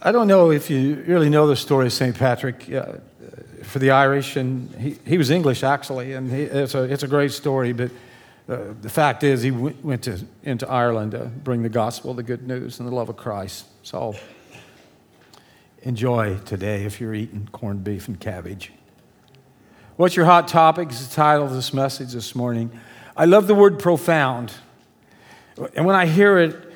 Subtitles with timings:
[0.00, 2.16] I don't know if you really know the story of St.
[2.16, 2.98] Patrick uh,
[3.64, 7.08] for the Irish, and he, he was English actually, and he, it's, a, it's a
[7.08, 7.90] great story, but
[8.48, 12.22] uh, the fact is he w- went to, into Ireland to bring the gospel, the
[12.22, 13.66] good news, and the love of Christ.
[13.82, 14.14] So
[15.82, 18.70] enjoy today if you're eating corned beef and cabbage.
[19.96, 22.70] What's your hot topic is the title of this message this morning.
[23.16, 24.52] I love the word profound.
[25.74, 26.67] And when I hear it,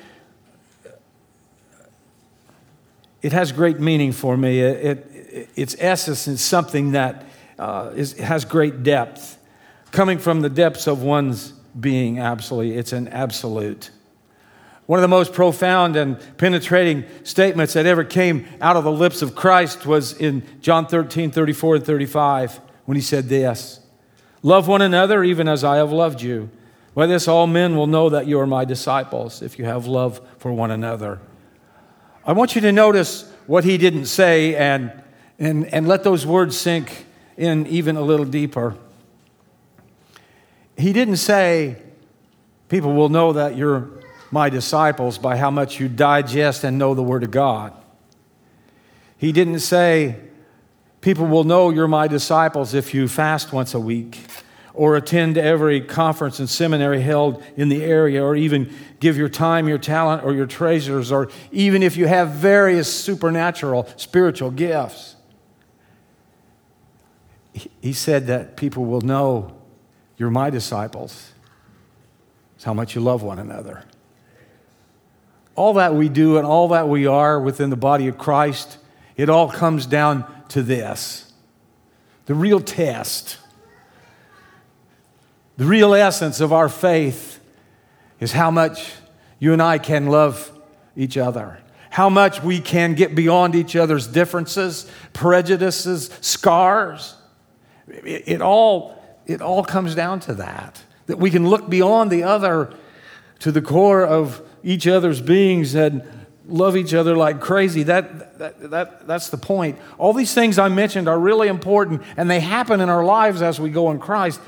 [3.23, 4.59] it has great meaning for me.
[4.59, 7.25] It, it, its essence is something that
[7.57, 9.39] uh, is, has great depth.
[9.91, 13.89] Coming from the depths of one's being, absolutely, it's an absolute.
[14.85, 19.21] One of the most profound and penetrating statements that ever came out of the lips
[19.21, 23.79] of Christ was in John 13, 34 and 35, when he said this
[24.41, 26.49] Love one another even as I have loved you.
[26.93, 30.19] By this, all men will know that you are my disciples if you have love
[30.37, 31.21] for one another.
[32.25, 34.91] I want you to notice what he didn't say and,
[35.39, 38.77] and, and let those words sink in even a little deeper.
[40.77, 41.77] He didn't say,
[42.69, 43.89] People will know that you're
[44.31, 47.73] my disciples by how much you digest and know the Word of God.
[49.17, 50.15] He didn't say,
[51.01, 54.17] People will know you're my disciples if you fast once a week
[54.73, 59.67] or attend every conference and seminary held in the area, or even give your time,
[59.67, 65.15] your talent, or your treasures, or even if you have various supernatural spiritual gifts.
[67.81, 69.55] He said that people will know
[70.17, 71.31] you're my disciples.
[72.55, 73.83] It's how much you love one another.
[75.55, 78.79] All that we do and all that we are within the body of Christ,
[79.15, 81.31] it all comes down to this
[82.25, 83.37] the real test
[85.57, 87.39] the real essence of our faith
[88.19, 88.91] is how much
[89.39, 90.51] you and I can love
[90.95, 91.59] each other,
[91.91, 97.15] how much we can get beyond each other's differences, prejudices, scars.
[97.87, 102.23] It, it, all, it all comes down to that, that we can look beyond the
[102.23, 102.73] other
[103.39, 106.01] to the core of each other's beings and
[106.47, 107.83] love each other like crazy.
[107.83, 109.77] That, that, that, that's the point.
[109.97, 113.59] All these things I mentioned are really important, and they happen in our lives as
[113.59, 114.39] we go in Christ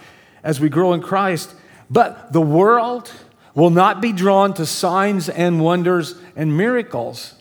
[0.45, 1.53] as we grow in Christ.
[1.89, 3.11] But the world
[3.53, 7.33] will not be drawn to signs and wonders and miracles.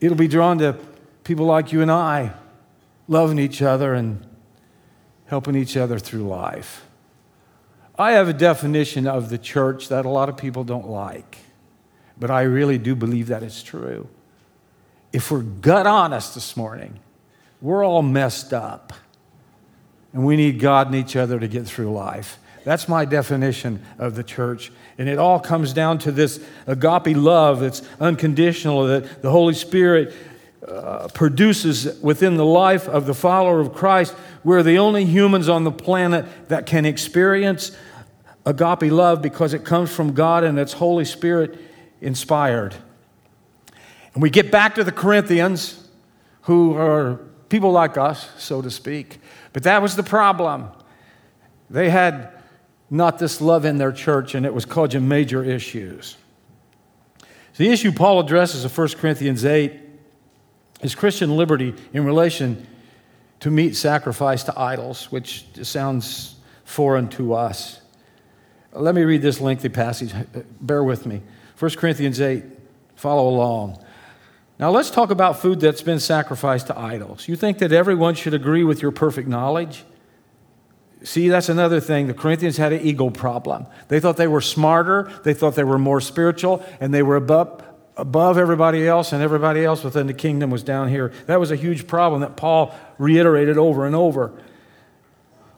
[0.00, 0.76] It'll be drawn to
[1.22, 2.32] people like you and I,
[3.06, 4.26] loving each other and
[5.26, 6.84] helping each other through life.
[7.98, 11.38] I have a definition of the church that a lot of people don't like,
[12.18, 14.08] but I really do believe that it's true.
[15.12, 17.00] If we're gut honest this morning,
[17.60, 18.92] we're all messed up
[20.16, 22.38] and we need God and each other to get through life.
[22.64, 24.72] That's my definition of the church.
[24.96, 30.14] And it all comes down to this agape love that's unconditional, that the Holy Spirit
[30.66, 34.14] uh, produces within the life of the follower of Christ.
[34.42, 37.76] We're the only humans on the planet that can experience
[38.46, 41.58] agape love because it comes from God and it's Holy Spirit
[42.00, 42.74] inspired.
[44.14, 45.86] And we get back to the Corinthians,
[46.44, 49.20] who are people like us, so to speak.
[49.56, 50.68] But that was the problem.
[51.70, 52.30] They had
[52.90, 56.18] not this love in their church, and it was causing major issues.
[57.56, 59.72] The issue Paul addresses in 1 Corinthians 8
[60.82, 62.66] is Christian liberty in relation
[63.40, 67.80] to meat sacrifice to idols, which sounds foreign to us.
[68.74, 70.12] Let me read this lengthy passage.
[70.60, 71.22] Bear with me.
[71.58, 72.44] 1 Corinthians 8,
[72.94, 73.82] follow along.
[74.58, 77.28] Now, let's talk about food that's been sacrificed to idols.
[77.28, 79.84] You think that everyone should agree with your perfect knowledge?
[81.02, 82.06] See, that's another thing.
[82.06, 83.66] The Corinthians had an ego problem.
[83.88, 87.62] They thought they were smarter, they thought they were more spiritual, and they were above,
[87.98, 91.12] above everybody else, and everybody else within the kingdom was down here.
[91.26, 94.32] That was a huge problem that Paul reiterated over and over.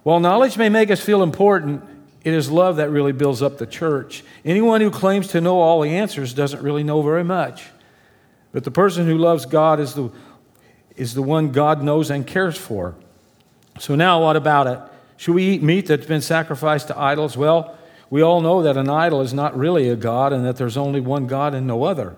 [0.03, 1.85] While knowledge may make us feel important,
[2.25, 4.25] it is love that really builds up the church.
[4.45, 7.67] Anyone who claims to know all the answers doesn't really know very much.
[8.53, 10.11] But the person who loves God is the,
[10.97, 12.95] is the one God knows and cares for.
[13.79, 14.81] So now, what about it?
[15.17, 17.37] Should we eat meat that's been sacrificed to idols?
[17.37, 17.77] Well,
[18.11, 21.00] we all know that an idol is not really a God and that there's only
[21.00, 22.17] one God and no other.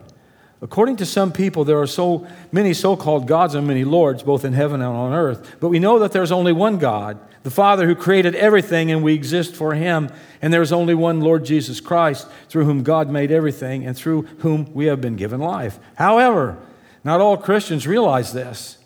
[0.63, 4.45] According to some people, there are so many so called gods and many lords, both
[4.45, 5.57] in heaven and on earth.
[5.59, 9.15] But we know that there's only one God, the Father who created everything, and we
[9.15, 10.11] exist for Him.
[10.43, 14.73] And there's only one Lord Jesus Christ, through whom God made everything and through whom
[14.75, 15.79] we have been given life.
[15.95, 16.59] However,
[17.05, 18.77] not all Christians realize this.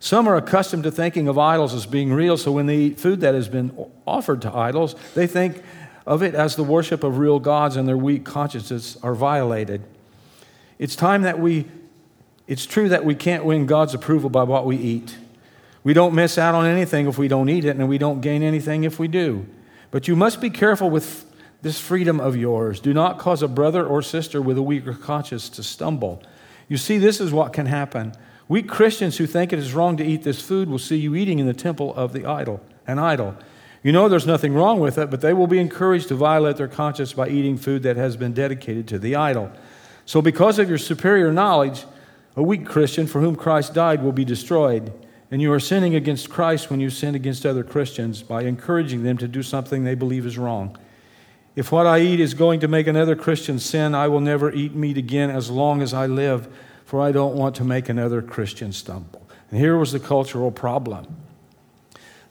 [0.00, 3.20] Some are accustomed to thinking of idols as being real, so when they eat food
[3.20, 3.72] that has been
[4.04, 5.62] offered to idols, they think
[6.06, 9.82] of it as the worship of real gods, and their weak consciences are violated.
[10.80, 11.66] It's time that we
[12.48, 15.16] It's true that we can't win God's approval by what we eat.
[15.84, 18.42] We don't miss out on anything if we don't eat it, and we don't gain
[18.42, 19.46] anything if we do.
[19.92, 21.24] But you must be careful with
[21.62, 22.80] this freedom of yours.
[22.80, 26.22] Do not cause a brother or sister with a weaker conscience to stumble.
[26.66, 28.14] You see, this is what can happen.
[28.48, 31.38] We Christians who think it is wrong to eat this food will see you eating
[31.38, 33.36] in the temple of the idol, an idol.
[33.82, 36.68] You know there's nothing wrong with it, but they will be encouraged to violate their
[36.68, 39.52] conscience by eating food that has been dedicated to the idol.
[40.10, 41.84] So, because of your superior knowledge,
[42.34, 44.92] a weak Christian for whom Christ died will be destroyed.
[45.30, 49.18] And you are sinning against Christ when you sin against other Christians by encouraging them
[49.18, 50.76] to do something they believe is wrong.
[51.54, 54.74] If what I eat is going to make another Christian sin, I will never eat
[54.74, 56.48] meat again as long as I live,
[56.84, 59.24] for I don't want to make another Christian stumble.
[59.52, 61.06] And here was the cultural problem.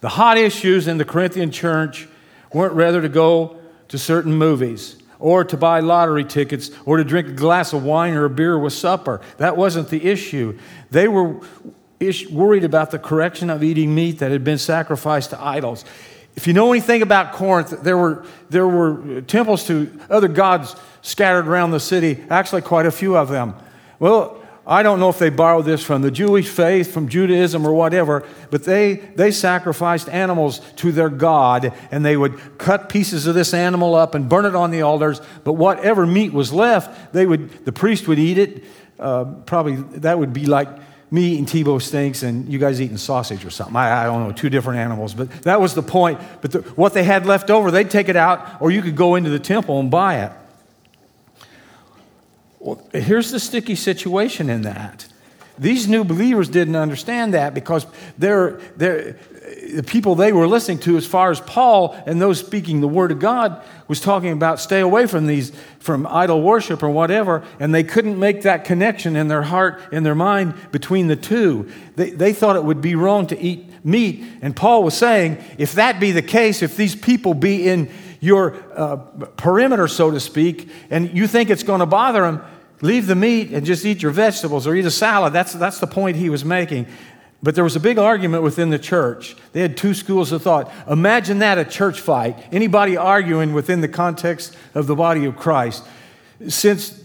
[0.02, 2.10] The hot issues in the Corinthian church
[2.52, 7.28] weren't rather to go to certain movies or to buy lottery tickets or to drink
[7.28, 9.22] a glass of wine or a beer with supper.
[9.38, 10.58] That wasn't the issue.
[10.90, 11.42] They were
[12.32, 15.84] worried about the correction of eating meat that had been sacrificed to idols.
[16.36, 21.48] If you know anything about Corinth, there were, there were temples to other gods scattered
[21.48, 23.56] around the city, actually, quite a few of them.
[24.00, 24.39] Well,
[24.70, 28.24] I don't know if they borrowed this from the Jewish faith, from Judaism, or whatever,
[28.52, 33.52] but they, they sacrificed animals to their God, and they would cut pieces of this
[33.56, 35.22] animal up and burn it on the altars.
[35.44, 38.64] But whatever meat was left, they would, the priest would eat it.
[39.00, 40.70] Uh, probably that would be like
[41.10, 43.76] me eating T-bone steaks and you guys eating sausage or something.
[43.76, 46.20] I, I don't know, two different animals, but that was the point.
[46.42, 49.16] But the, what they had left over, they'd take it out, or you could go
[49.16, 50.32] into the temple and buy it.
[52.60, 55.08] Well, here's the sticky situation in that.
[55.58, 57.86] These new believers didn't understand that because
[58.18, 59.18] they're, they're,
[59.74, 63.12] the people they were listening to, as far as Paul and those speaking the word
[63.12, 67.76] of God, was talking about stay away from these, from idol worship or whatever, and
[67.76, 71.70] they couldn't make that connection in their heart, in their mind between the two.
[71.96, 74.24] They, they thought it would be wrong to eat meat.
[74.42, 77.90] And Paul was saying, if that be the case, if these people be in
[78.22, 78.98] your uh,
[79.38, 82.44] perimeter, so to speak, and you think it's going to bother them,
[82.82, 85.34] leave the meat and just eat your vegetables or eat a salad.
[85.34, 86.88] That's, that's the point he was making.
[87.42, 89.36] But there was a big argument within the church.
[89.54, 90.72] They had two schools of thought.
[90.90, 92.38] Imagine that a church fight.
[92.52, 95.86] Anybody arguing within the context of the body of Christ.
[96.48, 97.02] Since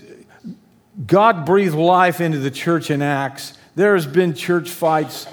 [1.06, 5.26] God breathed life into the church in Acts, there has been church fights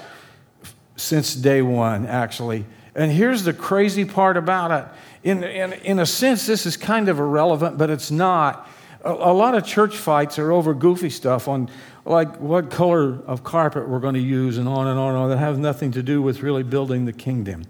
[0.96, 2.64] since day one, actually.
[2.94, 5.28] And here's the crazy part about it.
[5.28, 8.68] In, in, in a sense, this is kind of irrelevant, but it's not.
[9.04, 11.68] A, lot of church fights are over goofy stuff on
[12.04, 15.28] like what color of carpet we're going to use and on and on and on
[15.30, 17.64] that have nothing to do with really building the kingdom.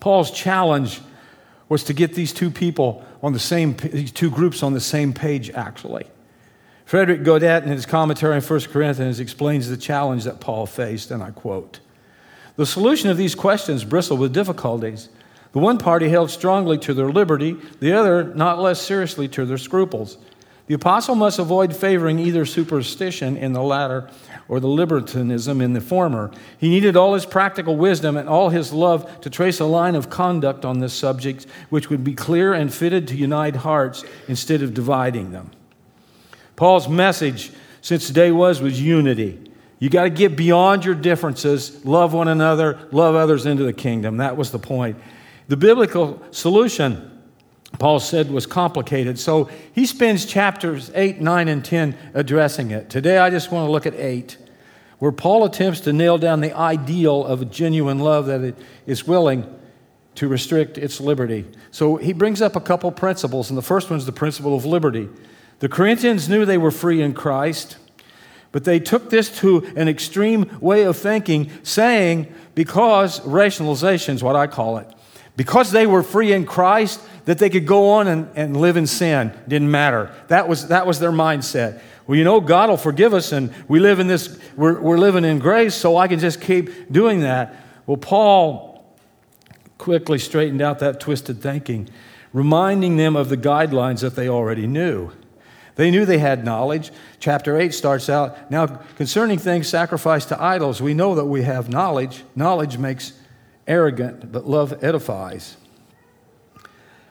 [0.00, 1.00] Paul's challenge
[1.68, 5.12] was to get these two people on the same, these two groups on the same
[5.12, 6.06] page, actually.
[6.84, 11.22] Frederick Godet, in his commentary on 1 Corinthians, explains the challenge that Paul faced, and
[11.22, 11.80] I quote
[12.56, 15.08] The solution of these questions bristled with difficulties.
[15.52, 19.58] The one party held strongly to their liberty, the other not less seriously to their
[19.58, 20.16] scruples.
[20.66, 24.08] The apostle must avoid favoring either superstition in the latter
[24.48, 26.30] or the libertinism in the former.
[26.56, 30.08] He needed all his practical wisdom and all his love to trace a line of
[30.08, 34.72] conduct on this subject which would be clear and fitted to unite hearts instead of
[34.72, 35.50] dividing them.
[36.56, 39.40] Paul's message since day was was unity.
[39.80, 44.18] You got to get beyond your differences, love one another, love others into the kingdom.
[44.18, 44.96] That was the point.
[45.48, 47.08] The biblical solution
[47.78, 49.18] Paul said was complicated.
[49.18, 52.90] So he spends chapters 8, 9, and 10 addressing it.
[52.90, 54.36] Today I just want to look at 8,
[54.98, 58.54] where Paul attempts to nail down the ideal of a genuine love that
[58.86, 59.52] is willing
[60.14, 61.46] to restrict its liberty.
[61.70, 64.64] So he brings up a couple principles, and the first one is the principle of
[64.64, 65.08] liberty.
[65.60, 67.78] The Corinthians knew they were free in Christ,
[68.52, 74.36] but they took this to an extreme way of thinking, saying, because rationalization is what
[74.36, 74.86] I call it,
[75.36, 78.86] because they were free in Christ, that they could go on and, and live in
[78.86, 79.32] sin.
[79.48, 80.14] Didn't matter.
[80.28, 81.80] That was, that was their mindset.
[82.06, 85.24] Well, you know, God will forgive us, and we live in this, we're, we're living
[85.24, 87.54] in grace, so I can just keep doing that.
[87.86, 88.84] Well, Paul
[89.78, 91.88] quickly straightened out that twisted thinking,
[92.32, 95.12] reminding them of the guidelines that they already knew.
[95.76, 96.90] They knew they had knowledge.
[97.18, 101.68] Chapter 8 starts out Now, concerning things sacrificed to idols, we know that we have
[101.68, 102.24] knowledge.
[102.36, 103.14] Knowledge makes
[103.66, 105.56] arrogant, but love edifies.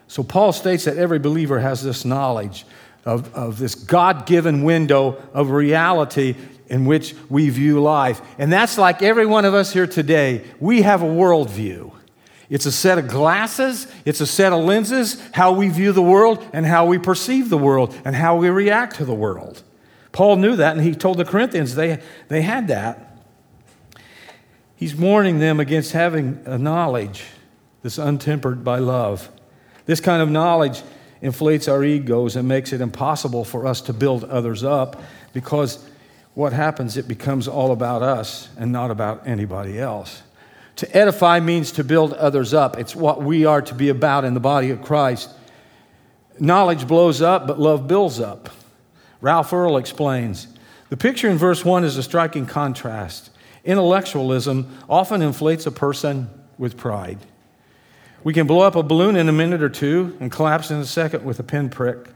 [0.08, 2.66] So Paul states that every believer has this knowledge
[3.06, 6.36] of, of this God given window of reality
[6.68, 8.22] in which we view life.
[8.38, 10.44] And that's like every one of us here today.
[10.60, 11.94] We have a worldview.
[12.50, 16.46] It's a set of glasses, it's a set of lenses, how we view the world
[16.52, 19.64] and how we perceive the world and how we react to the world.
[20.12, 23.11] Paul knew that, and he told the Corinthians they, they had that.
[24.82, 27.26] He's warning them against having a knowledge
[27.84, 29.30] that's untempered by love.
[29.86, 30.82] This kind of knowledge
[31.22, 35.00] inflates our egos and makes it impossible for us to build others up
[35.34, 35.88] because
[36.34, 40.24] what happens, it becomes all about us and not about anybody else.
[40.78, 42.80] To edify means to build others up.
[42.80, 45.30] It's what we are to be about in the body of Christ.
[46.40, 48.50] Knowledge blows up, but love builds up.
[49.22, 50.48] Ralph Earle explains
[50.90, 53.31] the picture in verse 1 is a striking contrast.
[53.64, 57.20] Intellectualism often inflates a person with pride.
[58.24, 60.86] We can blow up a balloon in a minute or two and collapse in a
[60.86, 62.10] second with a pinprick.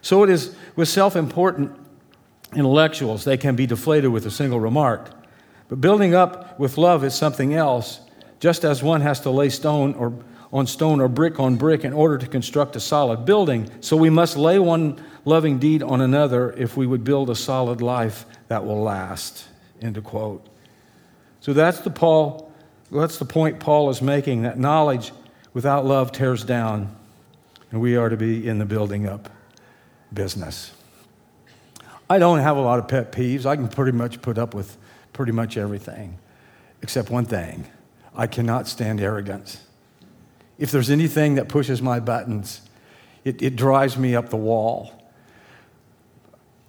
[0.00, 1.78] So it is with self important
[2.54, 5.10] intellectuals, they can be deflated with a single remark.
[5.68, 8.00] But building up with love is something else,
[8.40, 10.12] just as one has to lay stone or
[10.52, 13.70] on stone or brick on brick in order to construct a solid building.
[13.80, 17.80] So we must lay one loving deed on another if we would build a solid
[17.80, 19.46] life that will last.
[19.80, 20.51] End of quote.
[21.42, 22.52] So that's the Paul,
[22.92, 25.10] that's the point Paul is making that knowledge
[25.52, 26.94] without love tears down,
[27.72, 29.28] and we are to be in the building up
[30.14, 30.72] business.
[32.08, 33.44] I don't have a lot of pet peeves.
[33.44, 34.76] I can pretty much put up with
[35.12, 36.16] pretty much everything,
[36.80, 37.66] except one thing
[38.14, 39.66] I cannot stand arrogance.
[40.60, 42.60] If there's anything that pushes my buttons,
[43.24, 44.92] it, it drives me up the wall.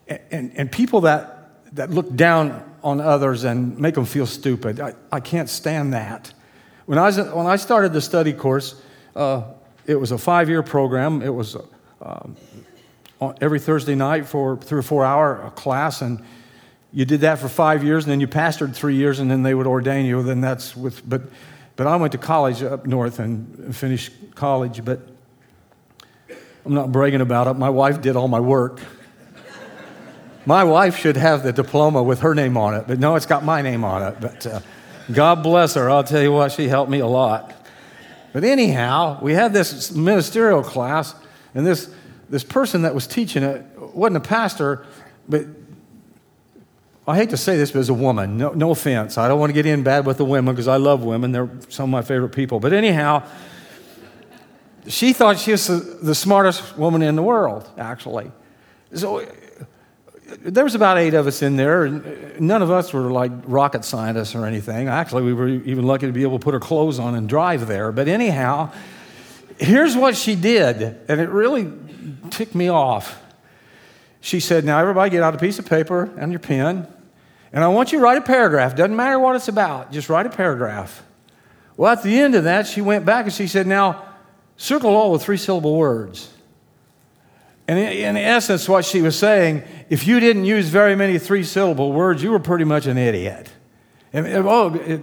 [0.07, 4.79] And, and, and, people that, that look down on others and make them feel stupid,
[4.79, 6.33] I, I can't stand that.
[6.85, 8.81] When I, was, when I started the study course,
[9.15, 9.43] uh,
[9.85, 11.21] it was a five year program.
[11.21, 11.55] It was
[12.01, 12.35] um,
[13.39, 16.23] every Thursday night for three or four hour class, and
[16.91, 19.53] you did that for five years, and then you pastored three years, and then they
[19.53, 20.21] would ordain you.
[20.23, 21.21] Then that's with, but,
[21.75, 24.99] but I went to college up north and finished college, but
[26.65, 27.53] I'm not bragging about it.
[27.55, 28.81] My wife did all my work.
[30.45, 33.43] My wife should have the diploma with her name on it, but no, it's got
[33.43, 34.19] my name on it.
[34.19, 34.59] But uh,
[35.11, 35.89] God bless her.
[35.89, 37.53] I'll tell you what, she helped me a lot.
[38.33, 41.13] But anyhow, we had this ministerial class,
[41.53, 41.93] and this
[42.29, 44.85] this person that was teaching it wasn't a pastor,
[45.29, 45.45] but
[47.05, 48.37] I hate to say this, but as a woman.
[48.37, 49.17] No, no offense.
[49.17, 51.31] I don't want to get in bad with the women because I love women.
[51.31, 52.59] They're some of my favorite people.
[52.59, 53.23] But anyhow,
[54.87, 58.31] she thought she was the, the smartest woman in the world, actually.
[58.93, 59.27] So
[60.25, 63.85] there was about eight of us in there, and none of us were like rocket
[63.85, 64.87] scientists or anything.
[64.87, 67.67] Actually, we were even lucky to be able to put our clothes on and drive
[67.67, 67.91] there.
[67.91, 68.71] But anyhow,
[69.59, 71.71] here's what she did, and it really
[72.29, 73.21] ticked me off.
[74.21, 76.87] She said, Now, everybody get out a piece of paper and your pen,
[77.51, 78.75] and I want you to write a paragraph.
[78.75, 81.03] Doesn't matter what it's about, just write a paragraph.
[81.75, 84.05] Well, at the end of that, she went back and she said, Now,
[84.57, 86.32] circle all with three syllable words.
[87.67, 91.93] And in essence, what she was saying, if you didn't use very many three syllable
[91.93, 93.49] words, you were pretty much an idiot.
[94.11, 95.01] And, oh, it,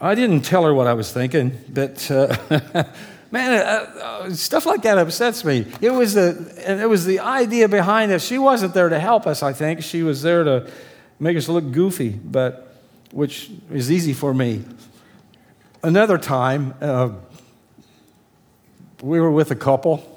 [0.00, 2.84] I didn't tell her what I was thinking, but uh,
[3.30, 5.66] Man, uh, uh, stuff like that upsets me.
[5.80, 8.22] It was, the, and it was the idea behind it.
[8.22, 9.82] She wasn't there to help us, I think.
[9.82, 10.70] She was there to
[11.18, 12.76] make us look goofy, but
[13.10, 14.64] which is easy for me.
[15.82, 17.10] Another time, uh,
[19.02, 20.15] we were with a couple,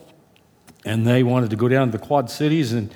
[0.86, 2.94] and they wanted to go down to the Quad Cities and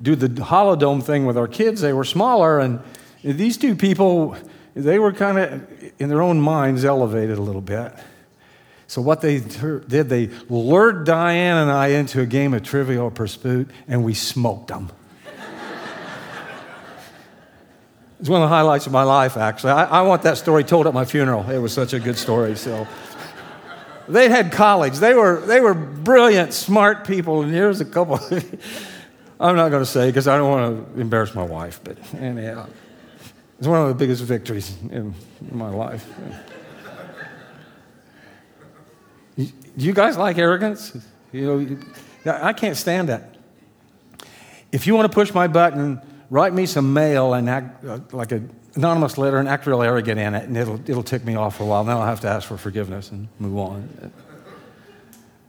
[0.00, 1.80] do the holodome thing with our kids.
[1.80, 2.80] They were smaller, and
[3.22, 4.36] these two people,
[4.74, 7.92] they were kind of, in their own minds, elevated a little bit.
[8.86, 13.68] So, what they did, they lured Diane and I into a game of Trivial Pursuit,
[13.86, 14.90] and we smoked them.
[18.18, 19.72] it's one of the highlights of my life, actually.
[19.72, 21.48] I, I, want that story told at my funeral.
[21.50, 22.56] It was such a good story.
[22.56, 22.86] So,
[24.08, 24.98] they had college.
[24.98, 28.20] They were, they were brilliant, smart people, and here's a couple.
[29.40, 32.66] I'm not going to say because I don't want to embarrass my wife, but anyhow,
[33.58, 35.14] it's one of the biggest victories in
[35.52, 36.06] my life.
[39.36, 39.46] Do
[39.76, 40.96] you guys like arrogance?
[41.30, 41.78] You
[42.24, 43.36] know, I can't stand that.
[44.72, 46.00] If you want to push my button,
[46.30, 50.20] write me some mail and act uh, like an anonymous letter and act real arrogant
[50.20, 51.84] in it, and it'll, it'll tick me off for a while.
[51.84, 54.12] Then I'll have to ask for forgiveness and move on.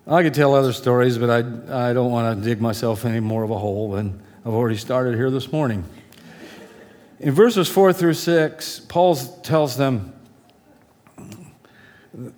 [0.07, 3.43] I could tell other stories, but I, I don't want to dig myself any more
[3.43, 5.83] of a hole than I've already started here this morning.
[7.19, 10.13] In verses 4 through 6, Paul tells them,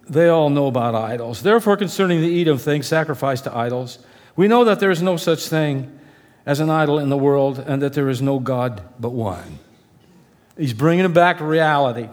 [0.10, 1.44] they all know about idols.
[1.44, 4.00] Therefore, concerning the eat of things sacrificed to idols,
[4.36, 5.98] we know that there is no such thing
[6.46, 9.60] as an idol in the world and that there is no God but one.
[10.58, 12.10] He's bringing it back to reality.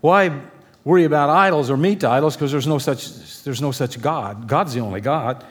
[0.00, 0.40] Why
[0.84, 2.36] worry about idols or meet idols?
[2.36, 4.48] Because there's no such there's no such God.
[4.48, 5.44] God's the only God.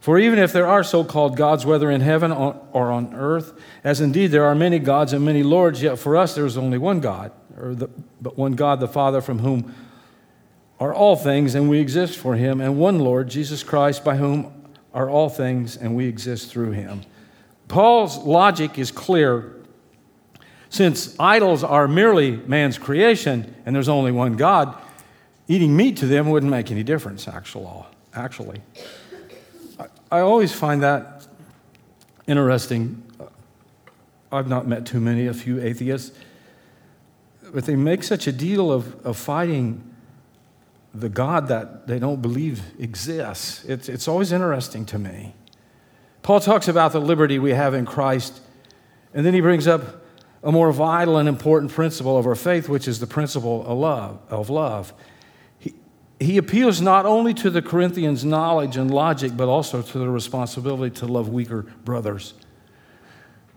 [0.00, 4.00] For even if there are so called gods, whether in heaven or on earth, as
[4.00, 7.00] indeed there are many gods and many lords, yet for us there is only one
[7.00, 7.88] God, or the,
[8.20, 9.74] but one God, the Father, from whom
[10.78, 14.52] are all things, and we exist for him, and one Lord, Jesus Christ, by whom
[14.94, 17.02] are all things, and we exist through him.
[17.68, 19.52] Paul's logic is clear.
[20.68, 24.76] Since idols are merely man's creation and there's only one God,
[25.48, 27.28] eating meat to them wouldn't make any difference,
[28.14, 28.60] actually.
[30.10, 31.26] I always find that
[32.26, 33.02] interesting.
[34.30, 36.16] I've not met too many, a few atheists,
[37.52, 39.82] but they make such a deal of, of fighting
[40.94, 43.64] the God that they don't believe exists.
[43.64, 45.34] It's, it's always interesting to me.
[46.26, 48.40] Paul talks about the liberty we have in Christ,
[49.14, 50.02] and then he brings up
[50.42, 54.18] a more vital and important principle of our faith, which is the principle of love.
[54.28, 54.92] Of love
[55.60, 55.74] he
[56.18, 60.92] he appeals not only to the Corinthians' knowledge and logic, but also to the responsibility
[60.96, 62.34] to love weaker brothers.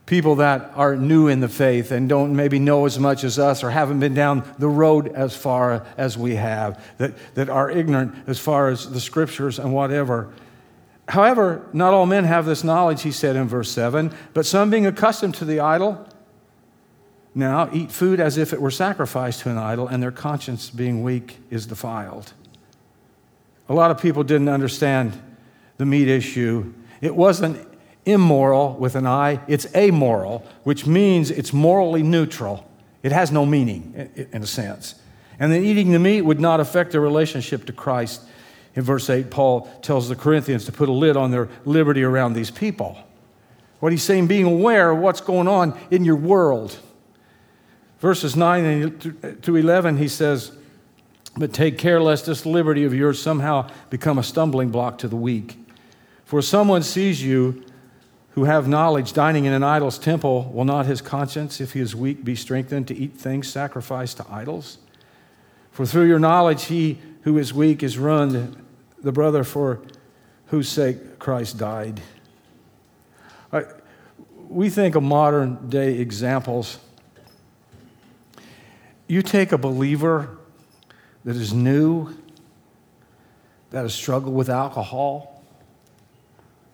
[0.05, 3.63] People that are new in the faith and don't maybe know as much as us
[3.63, 8.13] or haven't been down the road as far as we have, that, that are ignorant
[8.27, 10.29] as far as the scriptures and whatever.
[11.09, 14.85] However, not all men have this knowledge, he said in verse 7, but some being
[14.85, 16.07] accustomed to the idol
[17.33, 21.01] now eat food as if it were sacrificed to an idol, and their conscience being
[21.01, 22.33] weak is defiled.
[23.69, 25.19] A lot of people didn't understand
[25.77, 26.73] the meat issue.
[27.01, 27.67] It wasn't
[28.05, 32.69] immoral with an I, it's amoral, which means it's morally neutral.
[33.01, 34.95] It has no meaning, in a sense.
[35.39, 38.21] And then eating the meat would not affect their relationship to Christ.
[38.75, 42.33] In verse 8, Paul tells the Corinthians to put a lid on their liberty around
[42.33, 42.97] these people.
[43.79, 46.77] What he's saying, being aware of what's going on in your world.
[47.99, 50.51] Verses 9 to 11, he says,
[51.37, 55.15] but take care lest this liberty of yours somehow become a stumbling block to the
[55.15, 55.57] weak.
[56.25, 57.63] For someone sees you
[58.31, 61.95] who have knowledge dining in an idol's temple, will not his conscience, if he is
[61.95, 64.77] weak, be strengthened to eat things sacrificed to idols?
[65.71, 68.55] For through your knowledge, he who is weak is ruined,
[69.01, 69.81] the brother for
[70.47, 72.01] whose sake Christ died.
[73.51, 73.65] I,
[74.47, 76.79] we think of modern day examples.
[79.07, 80.37] You take a believer
[81.25, 82.15] that is new,
[83.71, 85.43] that has struggled with alcohol,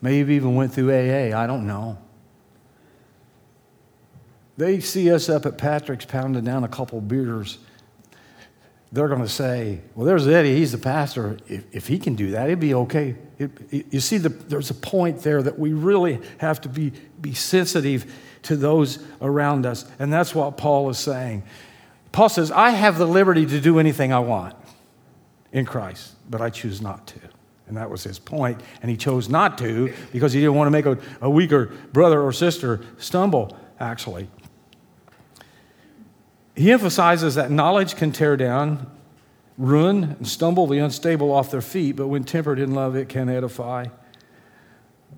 [0.02, 1.98] maybe even went through AA, I don't know.
[4.58, 7.58] They see us up at Patrick's pounding down a couple beers.
[8.96, 11.38] They're going to say, Well, there's Eddie, he's the pastor.
[11.50, 13.16] If, if he can do that, it'd be okay.
[13.38, 16.94] It, it, you see, the, there's a point there that we really have to be,
[17.20, 18.10] be sensitive
[18.44, 19.86] to those around us.
[20.00, 21.44] And that's what Paul is saying.
[22.14, 24.56] Paul says, I have the liberty to do anything I want
[25.52, 27.20] in Christ, but I choose not to.
[27.68, 28.62] And that was his point.
[28.82, 32.22] And he chose not to because he didn't want to make a, a weaker brother
[32.22, 34.30] or sister stumble, actually.
[36.56, 38.90] He emphasizes that knowledge can tear down,
[39.58, 43.28] ruin, and stumble the unstable off their feet, but when tempered in love, it can
[43.28, 43.88] edify.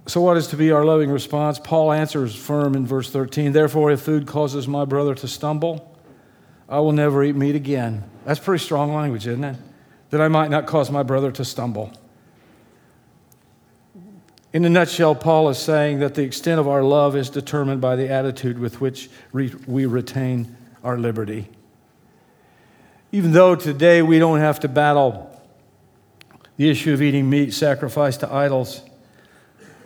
[0.07, 1.59] So, what is to be our loving response?
[1.59, 5.95] Paul answers firm in verse 13 Therefore, if food causes my brother to stumble,
[6.67, 8.03] I will never eat meat again.
[8.25, 9.57] That's pretty strong language, isn't it?
[10.09, 11.91] That I might not cause my brother to stumble.
[14.53, 17.95] In a nutshell, Paul is saying that the extent of our love is determined by
[17.95, 20.55] the attitude with which we retain
[20.87, 21.49] our liberty.
[23.11, 25.29] Even though today we don't have to battle
[26.55, 28.81] the issue of eating meat sacrificed to idols,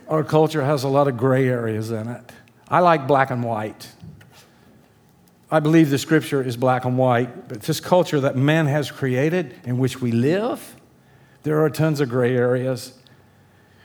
[0.06, 2.22] our culture has a lot of gray areas in it.
[2.68, 3.90] I like black and white.
[5.50, 9.56] I believe the scripture is black and white, but this culture that man has created
[9.64, 10.76] in which we live,
[11.42, 12.96] there are tons of gray areas.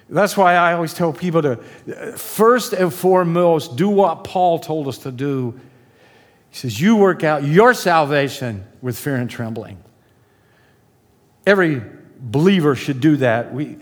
[0.08, 4.88] That's why I always tell people to, uh, first and foremost, do what Paul told
[4.88, 5.60] us to do.
[6.58, 9.78] He says, You work out your salvation with fear and trembling.
[11.46, 11.84] Every
[12.20, 13.54] believer should do that.
[13.54, 13.78] We,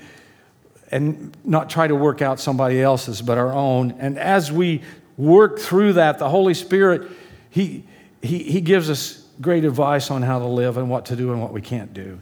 [0.92, 3.92] and not try to work out somebody else's, but our own.
[4.00, 4.82] And as we
[5.16, 7.10] work through that, the Holy Spirit
[7.50, 7.86] he,
[8.22, 11.42] he, he gives us great advice on how to live and what to do and
[11.42, 12.20] what we can't do.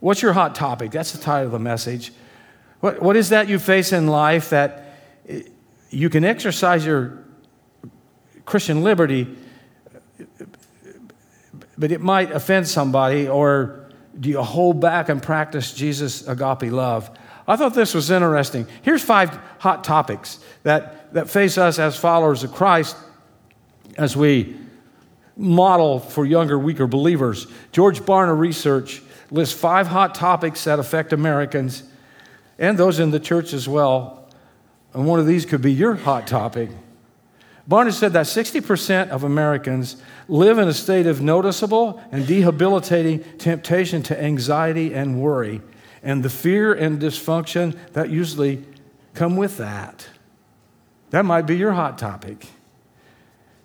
[0.00, 0.90] What's your hot topic?
[0.90, 2.12] That's the title of the message.
[2.80, 4.96] What, what is that you face in life that
[5.28, 5.42] eh,
[5.90, 7.22] you can exercise your
[8.44, 9.28] Christian liberty,
[11.78, 13.88] but it might offend somebody, or
[14.18, 17.08] do you hold back and practice Jesus' agape love?
[17.46, 18.66] I thought this was interesting.
[18.82, 22.96] Here's five hot topics that, that face us as followers of Christ
[23.96, 24.56] as we
[25.36, 27.46] model for younger, weaker believers.
[27.72, 31.84] George Barna Research lists five hot topics that affect Americans,
[32.58, 34.28] and those in the church as well.
[34.92, 36.70] And one of these could be your hot topic.
[37.68, 44.02] Barna said that 60% of Americans live in a state of noticeable and debilitating temptation
[44.04, 45.60] to anxiety and worry,
[46.02, 48.64] and the fear and dysfunction that usually
[49.12, 50.08] come with that.
[51.10, 52.46] That might be your hot topic.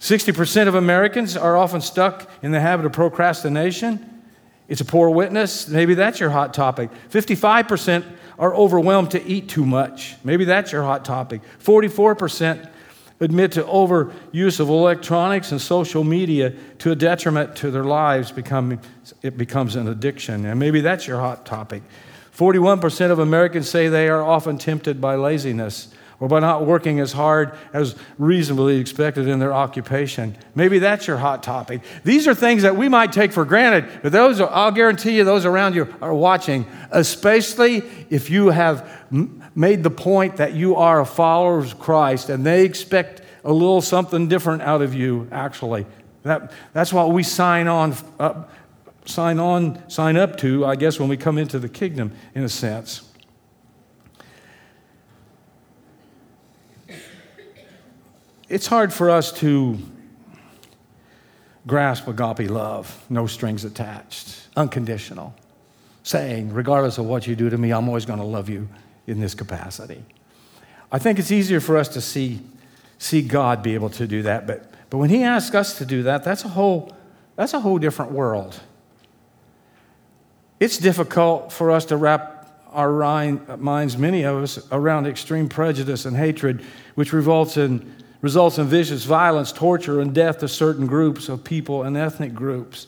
[0.01, 4.21] 60% of Americans are often stuck in the habit of procrastination.
[4.67, 5.69] It's a poor witness.
[5.69, 6.89] Maybe that's your hot topic.
[7.09, 8.03] 55%
[8.37, 10.15] are overwhelmed to eat too much.
[10.25, 11.41] Maybe that's your hot topic.
[11.63, 12.69] 44%
[13.23, 18.31] admit to overuse of electronics and social media to a detriment to their lives.
[18.31, 18.79] Become,
[19.21, 20.45] it becomes an addiction.
[20.45, 21.83] And maybe that's your hot topic.
[22.35, 27.11] 41% of Americans say they are often tempted by laziness or by not working as
[27.11, 30.37] hard as reasonably expected in their occupation.
[30.55, 31.81] Maybe that's your hot topic.
[32.03, 35.25] These are things that we might take for granted, but those, are, I'll guarantee you,
[35.25, 38.89] those around you are watching, especially if you have
[39.55, 43.81] made the point that you are a follower of Christ and they expect a little
[43.81, 45.85] something different out of you, actually.
[46.23, 47.95] That, that's what we sign on,
[49.05, 52.49] sign on, sign up to, I guess, when we come into the kingdom, in a
[52.49, 53.09] sense.
[58.47, 59.77] It's hard for us to
[61.67, 65.33] grasp agape love, no strings attached, unconditional,
[66.03, 68.69] saying, regardless of what you do to me, I'm always going to love you
[69.07, 70.03] in this capacity.
[70.91, 72.41] I think it's easier for us to see,
[72.97, 76.03] see God be able to do that, but, but when He asks us to do
[76.03, 76.95] that, that's a whole,
[77.35, 78.59] that's a whole different world.
[80.59, 82.91] It's difficult for us to wrap our
[83.57, 86.63] minds, many of us, around extreme prejudice and hatred,
[86.95, 91.83] which results in results in vicious violence, torture, and death to certain groups of people
[91.83, 92.87] and ethnic groups.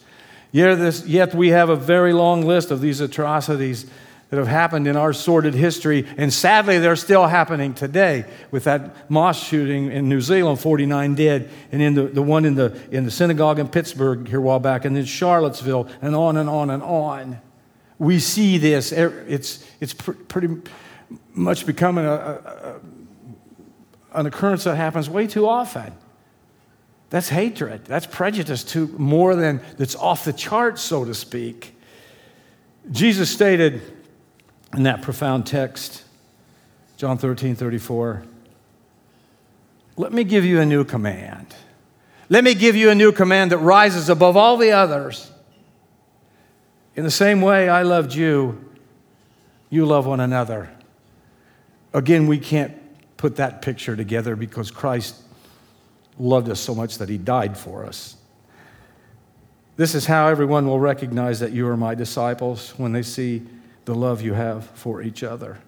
[0.54, 3.86] Yet, this, yet we have a very long list of these atrocities
[4.30, 9.10] that have happened in our sordid history, and sadly, they're still happening today with that
[9.10, 13.06] mosque shooting in New Zealand, 49 dead, and in the, the one in the, in
[13.06, 16.70] the synagogue in Pittsburgh here a while back, and then Charlottesville, and on and on
[16.70, 17.40] and on.
[18.00, 18.92] We see this.
[18.92, 20.50] It's, it's pr- pretty
[21.34, 22.80] much becoming a, a,
[24.14, 25.94] an occurrence that happens way too often.
[27.10, 27.86] That's hatred.
[27.86, 31.76] That's prejudice to more than that's off the charts, so to speak.
[32.92, 33.82] Jesus stated
[34.76, 36.04] in that profound text,
[36.98, 38.24] John 13, 34,
[39.98, 41.56] let me give you a new command.
[42.30, 45.32] Let me give you a new command that rises above all the others.
[46.96, 48.62] In the same way I loved you,
[49.70, 50.70] you love one another.
[51.94, 52.74] Again, we can't
[53.18, 55.16] put that picture together because Christ
[56.18, 58.18] loved us so much that he died for us.
[59.78, 63.44] This is how everyone will recognize that you are my disciples when they see
[63.86, 65.60] the love you have for each other.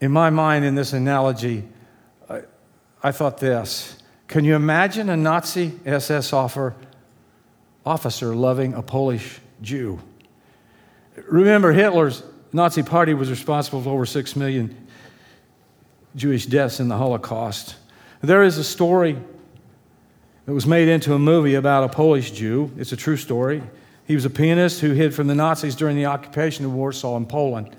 [0.00, 1.66] In my mind, in this analogy,
[2.28, 2.42] I,
[3.02, 6.74] I thought this Can you imagine a Nazi SS officer
[8.34, 10.00] loving a Polish Jew?
[11.28, 14.86] Remember, Hitler's Nazi Party was responsible for over six million
[16.14, 17.76] Jewish deaths in the Holocaust.
[18.22, 19.18] There is a story
[20.46, 22.70] that was made into a movie about a Polish Jew.
[22.76, 23.62] It's a true story.
[24.06, 27.26] He was a pianist who hid from the Nazis during the occupation of Warsaw in
[27.26, 27.74] Poland.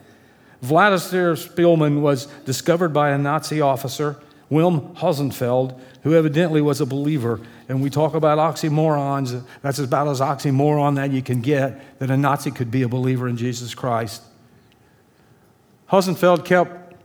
[0.61, 4.17] Vladimir Szpilman was discovered by a Nazi officer,
[4.51, 7.39] Wilm Hosenfeld, who evidently was a believer.
[7.69, 9.45] And we talk about oxymorons.
[9.61, 13.27] That's about as oxymoron that you can get that a Nazi could be a believer
[13.27, 14.23] in Jesus Christ.
[15.87, 16.95] Hosenfeld kept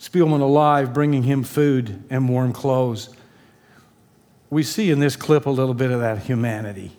[0.00, 3.10] Szpilman alive, bringing him food and warm clothes.
[4.48, 6.92] We see in this clip a little bit of that humanity.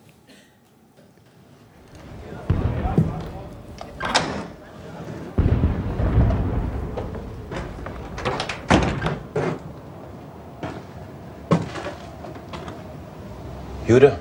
[13.94, 14.12] Jude?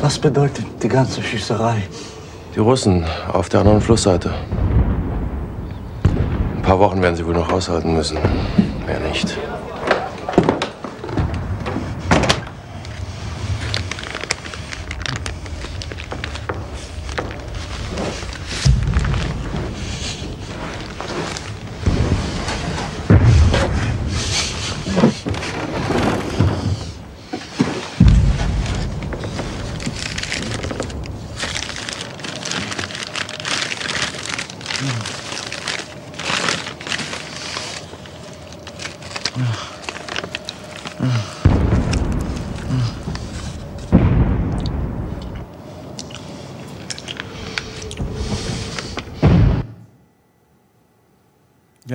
[0.00, 1.82] Was bedeutet die ganze Schießerei?
[2.54, 4.32] Die Russen auf der anderen Flussseite.
[6.56, 8.16] Ein paar Wochen werden sie wohl noch aushalten müssen.
[8.86, 9.36] Mehr nicht.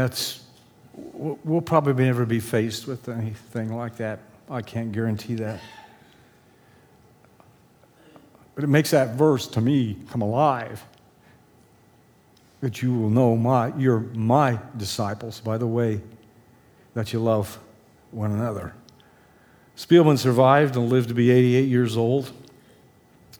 [0.01, 0.41] That's,
[0.95, 4.17] we'll probably never be faced with anything like that.
[4.49, 5.59] I can't guarantee that.
[8.55, 10.83] But it makes that verse to me come alive.
[12.61, 16.01] That you will know my, you're my disciples by the way
[16.95, 17.59] that you love
[18.09, 18.73] one another.
[19.77, 22.31] Szpilman survived and lived to be 88 years old.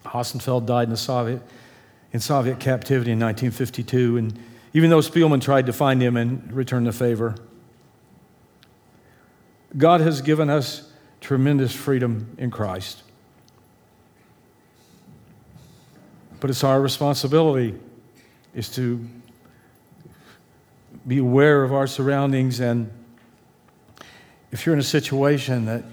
[0.05, 1.41] Hosenfeld died in Soviet,
[2.13, 4.17] in Soviet captivity in 1952.
[4.17, 4.39] And
[4.73, 7.35] even though Szpilman tried to find him and return the favor.
[9.77, 13.03] God has given us tremendous freedom in Christ.
[16.39, 17.75] But it's our responsibility
[18.53, 19.05] is to
[21.07, 22.91] be aware of our surroundings and
[24.51, 25.83] if you're in a situation that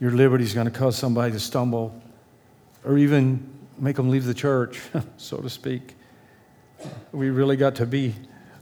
[0.00, 2.00] your liberty is going to cause somebody to stumble
[2.84, 4.80] or even make them leave the church,
[5.16, 5.94] so to speak,
[7.12, 8.14] we really got to be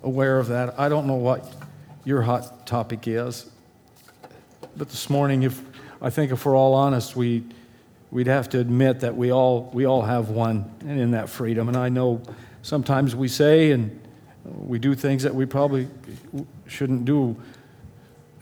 [0.02, 0.78] aware of that.
[0.78, 1.52] I don't know what
[2.04, 3.50] your hot topic is,
[4.76, 5.62] but this morning, if
[6.00, 7.44] I think if we're all honest, we
[8.10, 11.68] we'd have to admit that we all we all have one, and in that freedom.
[11.68, 12.20] And I know
[12.62, 13.98] sometimes we say and
[14.44, 15.88] we do things that we probably
[16.66, 17.36] shouldn't do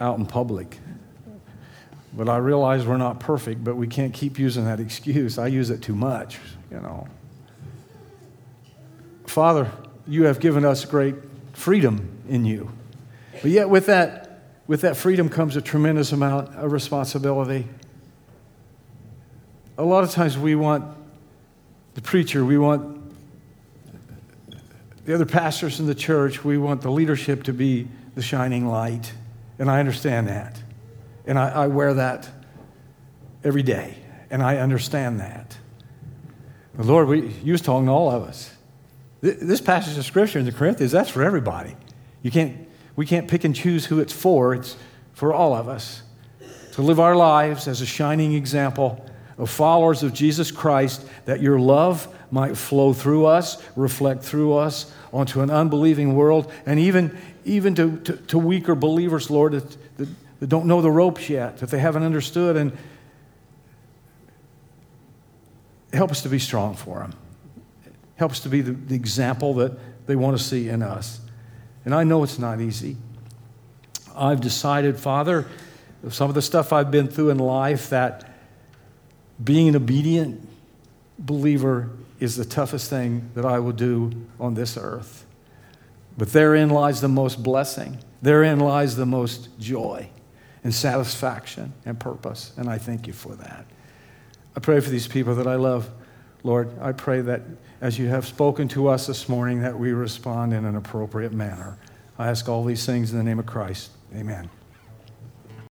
[0.01, 0.79] out in public.
[2.13, 5.39] But I realize we're not perfect, but we can't keep using that excuse.
[5.39, 6.39] I use it too much,
[6.71, 7.07] you know.
[9.31, 9.71] Father,
[10.09, 11.15] you have given us great
[11.53, 12.73] freedom in you.
[13.41, 17.69] But yet, with that, with that freedom comes a tremendous amount of responsibility.
[19.79, 20.85] A lot of times we want
[21.95, 22.99] the preacher, we want
[25.05, 29.13] the other pastors in the church, we want the leadership to be the shining light.
[29.61, 30.61] And I understand that.
[31.25, 32.29] And I, I wear that
[33.45, 33.95] every day.
[34.29, 35.57] And I understand that.
[36.75, 38.55] But Lord, we, you was talking to all of us.
[39.21, 41.77] This passage of scripture in the Corinthians, that's for everybody.
[42.23, 42.57] You can't,
[42.97, 44.55] we can't pick and choose who it's for.
[44.55, 44.77] It's
[45.13, 46.03] for all of us.
[46.73, 49.05] To live our lives as a shining example
[49.37, 54.93] of followers of Jesus Christ, that your love might flow through us, reflect through us
[55.13, 60.09] onto an unbelieving world, and even, even to, to, to weaker believers, Lord, that, that,
[60.41, 62.73] that don't know the ropes yet, that they haven't understood, and
[65.93, 67.15] help us to be strong for them.
[68.21, 71.23] Help us to be the, the example that they want to see in us.
[71.87, 72.99] And I know it's not easy.
[74.15, 75.47] I've decided, Father,
[76.11, 78.31] some of the stuff I've been through in life, that
[79.43, 80.47] being an obedient
[81.19, 85.25] believer is the toughest thing that I will do on this earth.
[86.19, 90.11] But therein lies the most blessing, therein lies the most joy
[90.63, 92.53] and satisfaction and purpose.
[92.59, 93.65] And I thank you for that.
[94.55, 95.91] I pray for these people that I love.
[96.43, 97.43] Lord, I pray that
[97.81, 101.77] as you have spoken to us this morning, that we respond in an appropriate manner.
[102.19, 103.91] I ask all these things in the name of Christ.
[104.15, 104.51] Amen.